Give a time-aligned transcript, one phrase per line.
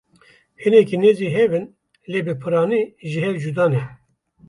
[0.63, 1.65] Hinekî nêzî hev in
[2.11, 3.83] lê bi piranî ji hev cuda ne.